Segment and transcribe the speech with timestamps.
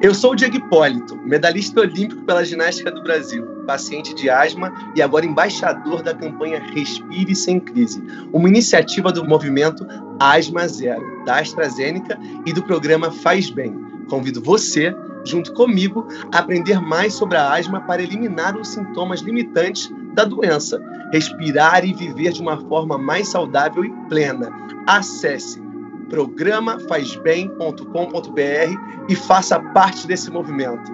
[0.00, 5.02] Eu sou o Diego Hipólito, medalhasta olímpico pela ginástica do Brasil, paciente de asma e
[5.02, 8.00] agora embaixador da campanha Respire Sem Crise,
[8.32, 9.84] uma iniciativa do movimento
[10.20, 12.16] Asma Zero, da AstraZeneca
[12.46, 13.76] e do programa Faz Bem.
[14.08, 14.94] Convido você,
[15.24, 20.80] junto comigo, a aprender mais sobre a asma para eliminar os sintomas limitantes da doença,
[21.12, 24.48] respirar e viver de uma forma mais saudável e plena.
[24.86, 25.67] Acesse
[26.08, 30.90] programafazbem.com.br e faça parte desse movimento.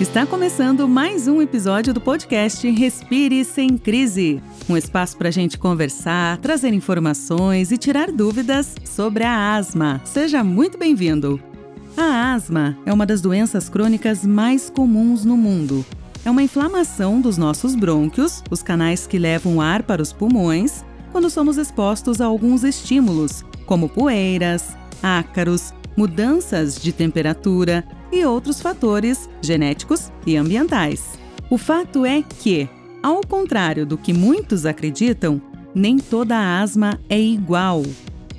[0.00, 5.58] Está começando mais um episódio do podcast Respire Sem Crise um espaço para a gente
[5.58, 10.00] conversar, trazer informações e tirar dúvidas sobre a asma.
[10.04, 11.49] Seja muito bem-vindo!
[11.96, 15.84] A asma é uma das doenças crônicas mais comuns no mundo.
[16.24, 21.30] É uma inflamação dos nossos brônquios, os canais que levam ar para os pulmões, quando
[21.30, 30.10] somos expostos a alguns estímulos, como poeiras, ácaros, mudanças de temperatura e outros fatores genéticos
[30.26, 31.18] e ambientais.
[31.50, 32.68] O fato é que,
[33.02, 35.40] ao contrário do que muitos acreditam,
[35.74, 37.82] nem toda asma é igual.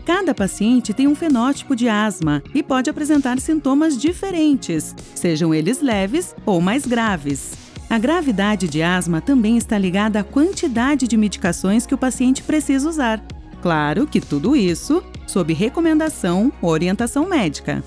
[0.06, 6.36] Cada paciente tem um fenótipo de asma e pode apresentar sintomas diferentes, sejam eles leves
[6.46, 7.54] ou mais graves.
[7.90, 12.88] A gravidade de asma também está ligada à quantidade de medicações que o paciente precisa
[12.90, 13.22] usar.
[13.62, 17.84] Claro que tudo isso sob recomendação ou orientação médica.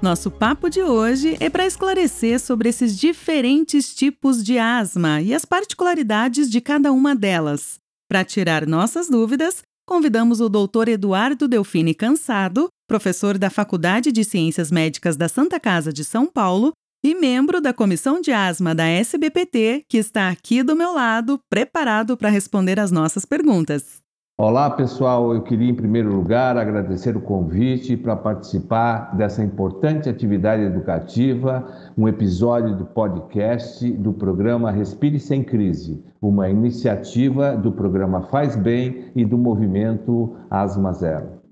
[0.00, 5.44] Nosso papo de hoje é para esclarecer sobre esses diferentes tipos de asma e as
[5.44, 7.78] particularidades de cada uma delas.
[8.08, 10.88] Para tirar nossas dúvidas, convidamos o Dr.
[10.88, 16.72] Eduardo Delfine Cansado, professor da Faculdade de Ciências Médicas da Santa Casa de São Paulo
[17.04, 22.16] e membro da Comissão de Asma da SBPT, que está aqui do meu lado, preparado
[22.16, 24.00] para responder as nossas perguntas.
[24.38, 25.34] Olá, pessoal.
[25.34, 32.08] Eu queria, em primeiro lugar, agradecer o convite para participar dessa importante atividade educativa, um
[32.08, 39.22] episódio do podcast do programa Respire Sem Crise, uma iniciativa do programa Faz Bem e
[39.22, 41.42] do movimento Asma Zero.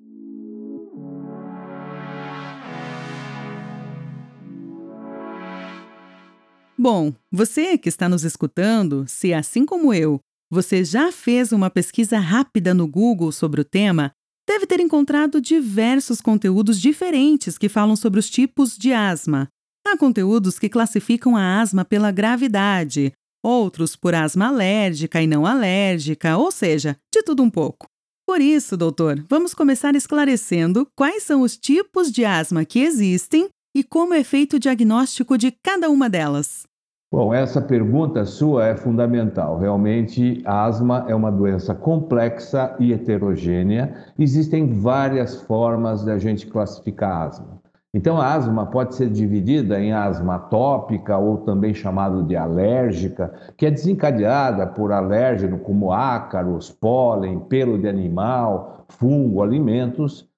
[6.78, 10.18] Bom, você que está nos escutando, se assim como eu
[10.50, 14.10] você já fez uma pesquisa rápida no Google sobre o tema?
[14.48, 19.48] Deve ter encontrado diversos conteúdos diferentes que falam sobre os tipos de asma.
[19.86, 23.12] Há conteúdos que classificam a asma pela gravidade,
[23.44, 27.86] outros por asma alérgica e não alérgica, ou seja, de tudo um pouco.
[28.26, 33.84] Por isso, doutor, vamos começar esclarecendo quais são os tipos de asma que existem e
[33.84, 36.64] como é feito o diagnóstico de cada uma delas.
[37.12, 39.58] Bom, essa pergunta sua é fundamental.
[39.58, 44.12] Realmente, asma é uma doença complexa e heterogênea.
[44.16, 47.60] Existem várias formas de a gente classificar a asma.
[47.92, 53.66] Então, a asma pode ser dividida em asma atópica ou também chamado de alérgica, que
[53.66, 60.28] é desencadeada por alérgeno como ácaros, pólen, pelo de animal, fungo, alimentos.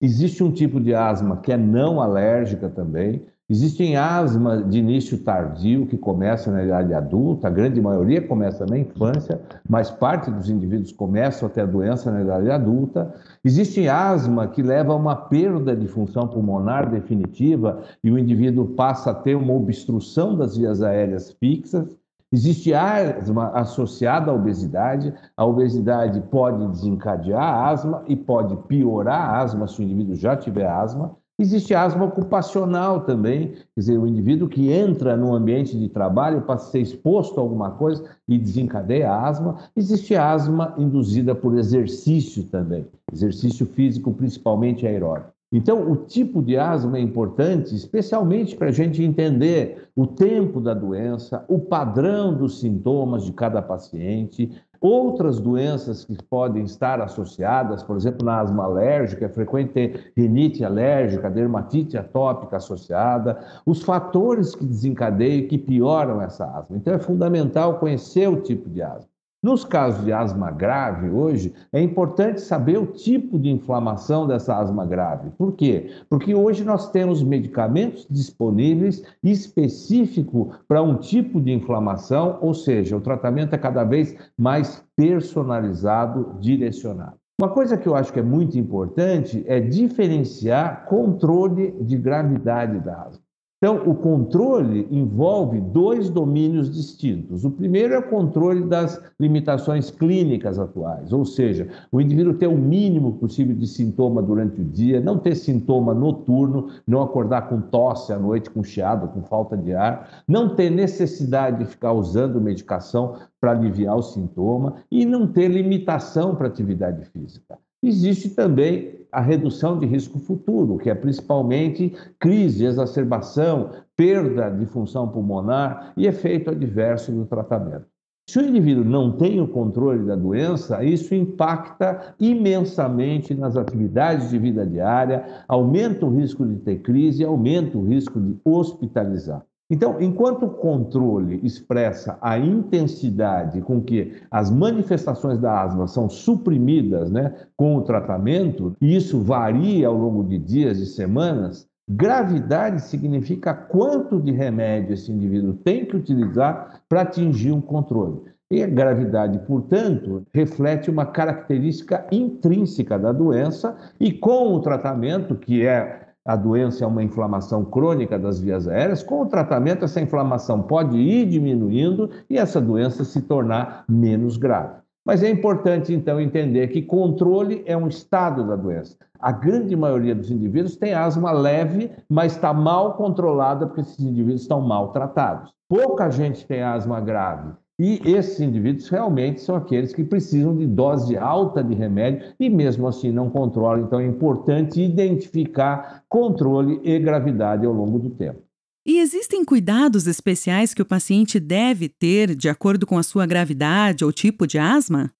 [0.00, 5.84] Existe um tipo de asma que é não alérgica também, Existem asma de início tardio
[5.84, 10.90] que começa na idade adulta, a grande maioria começa na infância, mas parte dos indivíduos
[10.90, 13.14] começam a ter a doença na idade adulta.
[13.44, 19.10] Existe asma que leva a uma perda de função pulmonar definitiva e o indivíduo passa
[19.10, 21.94] a ter uma obstrução das vias aéreas fixas.
[22.32, 25.12] Existe asma associada à obesidade.
[25.36, 30.34] A obesidade pode desencadear a asma e pode piorar a asma se o indivíduo já
[30.34, 31.20] tiver asma.
[31.38, 36.58] Existe asma ocupacional também, quer dizer, o indivíduo que entra no ambiente de trabalho para
[36.58, 39.58] ser exposto a alguma coisa e desencadeia a asma.
[39.74, 45.32] Existe asma induzida por exercício também, exercício físico, principalmente aeróbico.
[45.52, 50.72] Então, o tipo de asma é importante, especialmente para a gente entender o tempo da
[50.72, 54.50] doença, o padrão dos sintomas de cada paciente,
[54.82, 60.64] Outras doenças que podem estar associadas, por exemplo, na asma alérgica, é frequente ter rinite
[60.64, 66.76] alérgica, dermatite atópica associada, os fatores que desencadeiam e que pioram essa asma.
[66.76, 69.11] Então é fundamental conhecer o tipo de asma.
[69.42, 74.86] Nos casos de asma grave, hoje, é importante saber o tipo de inflamação dessa asma
[74.86, 75.30] grave.
[75.36, 75.90] Por quê?
[76.08, 83.00] Porque hoje nós temos medicamentos disponíveis específico para um tipo de inflamação, ou seja, o
[83.00, 87.16] tratamento é cada vez mais personalizado, direcionado.
[87.40, 93.02] Uma coisa que eu acho que é muito importante é diferenciar controle de gravidade da
[93.02, 93.31] asma.
[93.62, 97.44] Então, o controle envolve dois domínios distintos.
[97.44, 102.58] O primeiro é o controle das limitações clínicas atuais, ou seja, o indivíduo ter o
[102.58, 108.12] mínimo possível de sintoma durante o dia, não ter sintoma noturno, não acordar com tosse
[108.12, 113.14] à noite, com chiado, com falta de ar, não ter necessidade de ficar usando medicação
[113.40, 117.56] para aliviar o sintoma e não ter limitação para atividade física.
[117.82, 125.08] Existe também a redução de risco futuro, que é principalmente crise, exacerbação, perda de função
[125.08, 127.86] pulmonar e efeito adverso do tratamento.
[128.28, 134.38] Se o indivíduo não tem o controle da doença, isso impacta imensamente nas atividades de
[134.38, 139.44] vida diária, aumenta o risco de ter crise, aumenta o risco de hospitalizar.
[139.72, 147.10] Então, enquanto o controle expressa a intensidade com que as manifestações da asma são suprimidas
[147.10, 153.54] né, com o tratamento, e isso varia ao longo de dias e semanas, gravidade significa
[153.54, 158.20] quanto de remédio esse indivíduo tem que utilizar para atingir um controle.
[158.50, 165.66] E a gravidade, portanto, reflete uma característica intrínseca da doença, e com o tratamento, que
[165.66, 170.62] é a doença é uma inflamação crônica das vias aéreas, com o tratamento essa inflamação
[170.62, 174.80] pode ir diminuindo e essa doença se tornar menos grave.
[175.04, 178.96] Mas é importante então entender que controle é um estado da doença.
[179.18, 184.42] A grande maioria dos indivíduos tem asma leve, mas está mal controlada porque esses indivíduos
[184.42, 185.52] estão mal tratados.
[185.68, 187.52] Pouca gente tem asma grave
[187.82, 192.86] e esses indivíduos realmente são aqueles que precisam de dose alta de remédio e mesmo
[192.86, 193.84] assim não controlam.
[193.84, 198.40] Então é importante identificar controle e gravidade ao longo do tempo.
[198.86, 204.04] E existem cuidados especiais que o paciente deve ter de acordo com a sua gravidade
[204.04, 205.10] ou tipo de asma?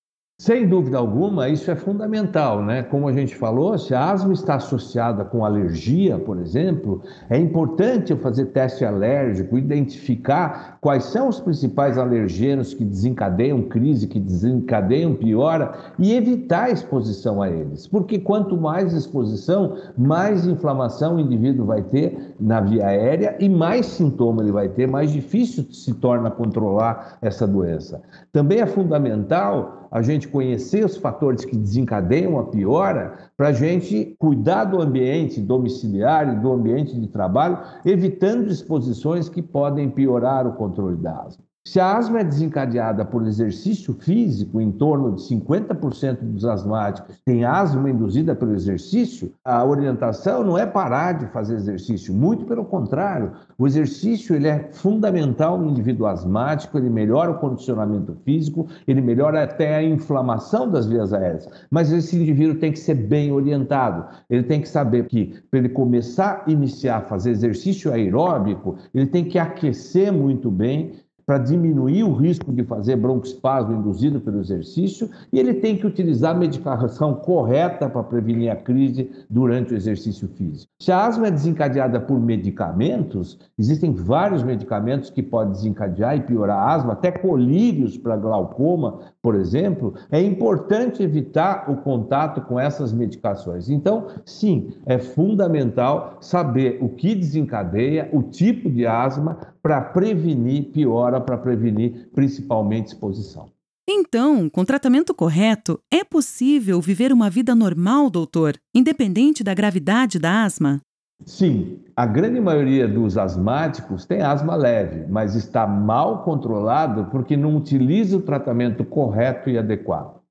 [0.43, 2.83] Sem dúvida alguma, isso é fundamental, né?
[2.83, 7.01] Como a gente falou, se a asma está associada com alergia, por exemplo,
[7.31, 14.09] é importante eu fazer teste alérgico, identificar quais são os principais alergênios que desencadeiam crise,
[14.09, 17.87] que desencadeiam piora e evitar a exposição a eles.
[17.87, 23.87] Porque quanto mais exposição, mais inflamação o indivíduo vai ter na via aérea e mais
[23.87, 28.03] sintoma ele vai ter, mais difícil se torna controlar essa doença.
[28.33, 34.17] Também é fundamental a gente conhecer os fatores que desencadeiam a piora, para a gente
[34.19, 40.55] cuidar do ambiente domiciliar e do ambiente de trabalho, evitando exposições que podem piorar o
[40.55, 41.45] controle da asma.
[41.65, 47.45] Se a asma é desencadeada por exercício físico, em torno de 50% dos asmáticos têm
[47.45, 53.31] asma induzida pelo exercício, a orientação não é parar de fazer exercício, muito pelo contrário.
[53.57, 59.45] O exercício ele é fundamental no indivíduo asmático, ele melhora o condicionamento físico, ele melhora
[59.45, 61.49] até a inflamação das vias aéreas.
[61.71, 65.69] Mas esse indivíduo tem que ser bem orientado, ele tem que saber que para ele
[65.69, 70.95] começar a iniciar a fazer exercício aeróbico, ele tem que aquecer muito bem
[71.27, 76.35] para diminuir o risco de fazer broncoespasmo induzido pelo exercício e ele tem que utilizar
[76.35, 80.71] a medicação correta para prevenir a crise durante o exercício físico.
[80.81, 86.59] Se a asma é desencadeada por medicamentos, existem vários medicamentos que podem desencadear e piorar
[86.59, 92.93] a asma, até colírios para glaucoma, por exemplo, é importante evitar o contato com essas
[92.93, 93.71] medicações.
[93.71, 101.21] Então, sim, é fundamental saber o que desencadeia, o tipo de asma para prevenir piora,
[101.21, 103.49] para prevenir principalmente exposição.
[103.89, 110.45] Então, com tratamento correto, é possível viver uma vida normal, doutor, independente da gravidade da
[110.45, 110.81] asma?
[111.25, 117.57] Sim, a grande maioria dos asmáticos tem asma leve, mas está mal controlado porque não
[117.57, 120.23] utiliza o tratamento correto e adequado.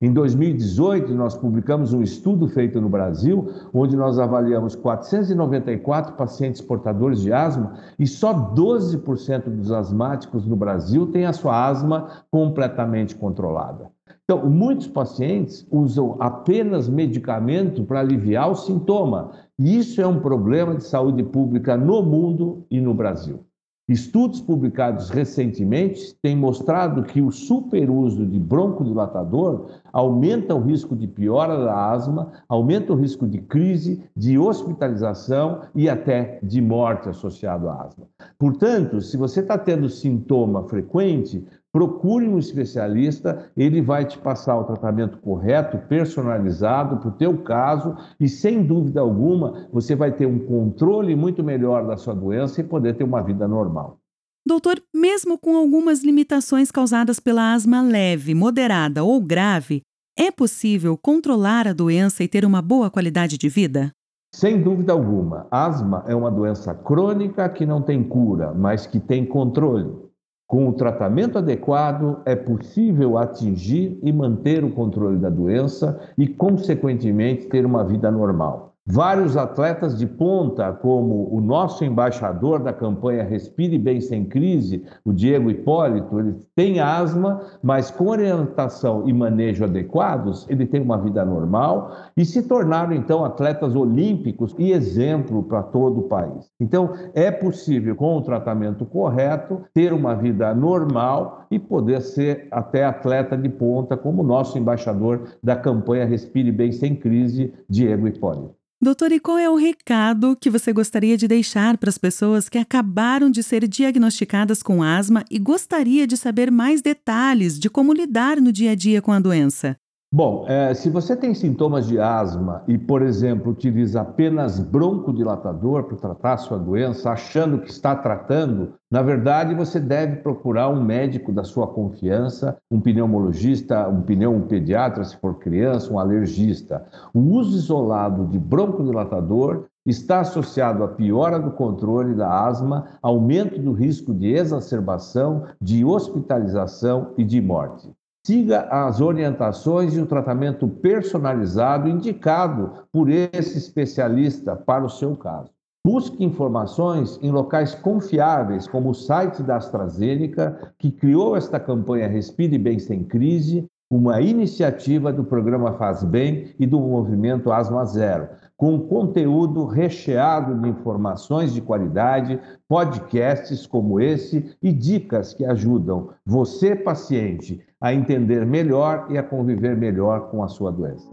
[0.00, 7.20] Em 2018, nós publicamos um estudo feito no Brasil, onde nós avaliamos 494 pacientes portadores
[7.20, 13.90] de asma e só 12% dos asmáticos no Brasil têm a sua asma completamente controlada.
[14.22, 20.84] Então, muitos pacientes usam apenas medicamento para aliviar o sintoma, isso é um problema de
[20.84, 23.44] saúde pública no mundo e no Brasil.
[23.88, 31.56] Estudos publicados recentemente têm mostrado que o superuso de broncodilatador aumenta o risco de piora
[31.64, 37.82] da asma, aumenta o risco de crise, de hospitalização e até de morte associado à
[37.82, 38.04] asma.
[38.38, 44.64] Portanto, se você está tendo sintoma frequente, procure um especialista, ele vai te passar o
[44.64, 50.38] tratamento correto, personalizado para o teu caso e sem dúvida alguma você vai ter um
[50.38, 53.98] controle muito melhor da sua doença e poder ter uma vida normal.
[54.46, 59.82] Doutor, mesmo com algumas limitações causadas pela asma leve, moderada ou grave,
[60.16, 63.92] é possível controlar a doença e ter uma boa qualidade de vida?
[64.34, 69.24] Sem dúvida alguma, asma é uma doença crônica que não tem cura, mas que tem
[69.24, 70.07] controle.
[70.48, 77.48] Com o tratamento adequado, é possível atingir e manter o controle da doença e, consequentemente,
[77.48, 78.72] ter uma vida normal.
[78.90, 85.12] Vários atletas de ponta, como o nosso embaixador da campanha Respire Bem Sem Crise, o
[85.12, 91.22] Diego Hipólito, ele tem asma, mas com orientação e manejo adequados, ele tem uma vida
[91.22, 96.50] normal e se tornaram então atletas olímpicos e exemplo para todo o país.
[96.58, 102.86] Então, é possível, com o tratamento correto, ter uma vida normal e poder ser até
[102.86, 108.57] atleta de ponta, como o nosso embaixador da campanha Respire Bem Sem Crise, Diego Hipólito.
[108.80, 112.56] Doutor, e qual é o recado que você gostaria de deixar para as pessoas que
[112.56, 118.40] acabaram de ser diagnosticadas com asma e gostaria de saber mais detalhes de como lidar
[118.40, 119.76] no dia a dia com a doença?
[120.10, 125.98] Bom, é, se você tem sintomas de asma e, por exemplo, utiliza apenas broncodilatador para
[125.98, 131.44] tratar sua doença, achando que está tratando, na verdade você deve procurar um médico da
[131.44, 136.86] sua confiança, um pneumologista, um pneumopediatra, se for criança, um alergista.
[137.12, 143.72] O uso isolado de broncodilatador está associado à piora do controle da asma, aumento do
[143.72, 147.90] risco de exacerbação, de hospitalização e de morte.
[148.28, 155.50] Siga as orientações e o tratamento personalizado indicado por esse especialista para o seu caso.
[155.82, 162.58] Busque informações em locais confiáveis, como o site da AstraZeneca, que criou esta campanha Respire
[162.58, 168.78] Bem Sem Crise, uma iniciativa do programa Faz Bem e do movimento Asma Zero, com
[168.80, 177.64] conteúdo recheado de informações de qualidade, podcasts como esse e dicas que ajudam você, paciente,
[177.80, 181.08] a entender melhor e a conviver melhor com a sua doença.